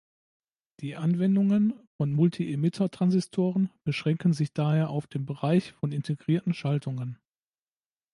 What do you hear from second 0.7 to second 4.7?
Die Anwendungen von Multiemitter-Transistoren beschränken sich